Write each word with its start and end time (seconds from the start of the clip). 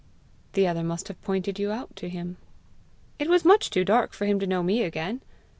"The 0.53 0.65
other 0.65 0.83
must 0.83 1.09
have 1.09 1.21
pointed 1.21 1.59
you 1.59 1.71
out 1.71 1.95
to 1.97 2.09
him!" 2.09 2.37
"It 3.19 3.29
was 3.29 3.45
much 3.45 3.69
too 3.69 3.85
dark 3.85 4.13
for 4.13 4.25
him 4.25 4.39
to 4.39 4.47
know 4.47 4.63
me 4.63 4.81
again!" 4.81 5.21